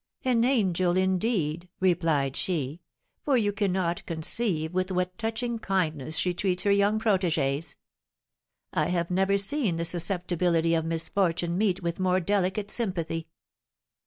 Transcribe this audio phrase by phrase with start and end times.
[0.25, 2.81] "An angel, indeed!" replied she,
[3.21, 7.75] "for you cannot conceive with what touching kindness she treats her young protégées.
[8.73, 13.27] I have never seen the susceptibility of misfortune meet with more delicate sympathy.